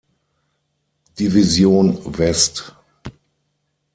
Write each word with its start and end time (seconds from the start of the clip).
Division 1.19 2.01
West. 2.17 2.73